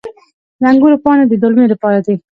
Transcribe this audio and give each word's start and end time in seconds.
د 0.61 0.63
انګورو 0.71 1.01
پاڼې 1.03 1.23
د 1.27 1.33
دلمې 1.43 1.65
لپاره 1.73 1.99
دي. 2.05 2.15